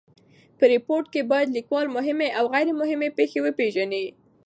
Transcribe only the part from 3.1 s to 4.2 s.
پېښي وپېژني.